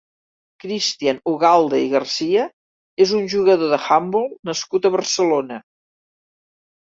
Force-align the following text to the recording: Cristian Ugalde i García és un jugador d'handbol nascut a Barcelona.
Cristian 0.61 1.19
Ugalde 1.31 1.81
i 1.87 1.89
García 1.91 2.45
és 3.05 3.13
un 3.19 3.29
jugador 3.33 3.71
d'handbol 3.75 4.25
nascut 4.51 4.87
a 4.87 4.93
Barcelona. 4.97 5.61